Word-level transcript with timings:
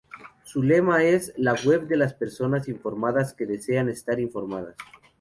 Su 0.41 0.63
lema 0.63 1.03
es 1.03 1.31
""La 1.37 1.55
web 1.63 1.87
de 1.87 1.95
las 1.95 2.15
personas 2.15 2.67
informadas 2.67 3.35
que 3.35 3.45
desean 3.45 3.87
estar 3.87 4.15
más 4.15 4.23
informadas"". 4.23 4.75